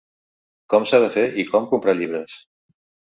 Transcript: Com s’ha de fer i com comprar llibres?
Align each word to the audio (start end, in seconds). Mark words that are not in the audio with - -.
Com 0.73 0.87
s’ha 0.91 0.99
de 1.05 1.11
fer 1.17 1.25
i 1.43 1.47
com 1.51 1.67
comprar 1.75 1.95
llibres? 2.01 2.39